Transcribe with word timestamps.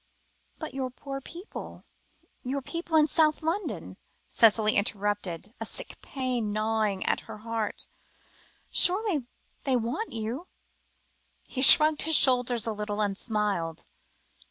"But 0.57 0.73
your 0.73 0.89
poor 0.89 1.21
people 1.21 1.83
your 2.41 2.63
people 2.63 2.97
in 2.97 3.05
South 3.05 3.43
London," 3.43 3.97
Cicely 4.27 4.75
interrupted, 4.75 5.53
a 5.59 5.65
sick 5.67 6.01
pain 6.01 6.51
gnawing 6.51 7.05
at 7.05 7.19
her 7.29 7.37
heart; 7.37 7.85
"surely 8.71 9.27
they 9.63 9.75
want 9.75 10.11
you?" 10.11 10.47
He 11.43 11.61
shrugged 11.61 12.01
his 12.01 12.15
shoulders 12.15 12.65
a 12.65 12.73
little, 12.73 12.99
and 12.99 13.15
smiled. 13.15 13.85